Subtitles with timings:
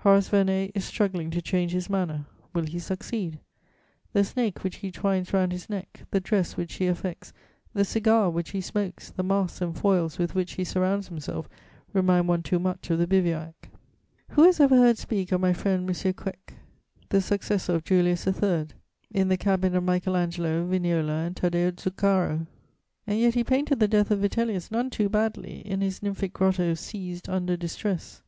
[0.00, 3.38] Horace Vernet is struggling to change his manner: will he succeed?
[4.12, 7.32] The snake which he twines round his neck, the dress which he affects,
[7.74, 11.48] the cigar which he smokes, the masks and foils with which he surrounds himself
[11.92, 13.68] remind one too much of the bivouac.
[14.30, 16.12] Who has ever heard speak of my friend M.
[16.12, 16.54] Quecq,
[17.10, 18.66] the successor of Julius III.
[19.14, 22.48] in the cabin of Michael Angelo, Vignola and Taddeo Zuccaro?
[23.06, 26.74] And yet he painted the Death of Vitellius none too badly, in his nymphic grotto
[26.74, 28.22] seized under distress.